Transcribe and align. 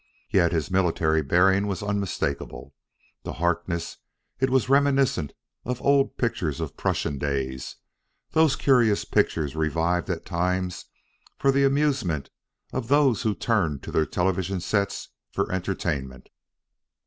Yet 0.31 0.51
his 0.51 0.71
military 0.71 1.21
bearing 1.21 1.67
was 1.67 1.83
unmistakable. 1.83 2.73
To 3.23 3.33
Harkness 3.33 3.97
it 4.39 4.49
was 4.49 4.67
reminiscent 4.67 5.31
of 5.63 5.79
old 5.79 6.17
pictures 6.17 6.59
of 6.59 6.75
Prussian 6.75 7.19
days 7.19 7.75
those 8.31 8.55
curious 8.55 9.05
pictures 9.05 9.55
revived 9.55 10.09
at 10.09 10.25
times 10.25 10.85
for 11.37 11.51
the 11.51 11.65
amusement 11.65 12.31
of 12.73 12.87
those 12.87 13.21
who 13.21 13.35
turned 13.35 13.83
to 13.83 13.91
their 13.91 14.07
television 14.07 14.59
sets 14.59 15.09
for 15.29 15.51
entertainment. 15.51 16.29